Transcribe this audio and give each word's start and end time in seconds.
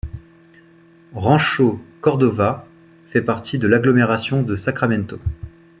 Rancho 1.13 1.79
Cordova 2.01 2.65
fait 3.09 3.21
partie 3.21 3.59
de 3.59 3.67
l’agglomération 3.67 4.41
de 4.41 4.55
Sacramento. 4.55 5.19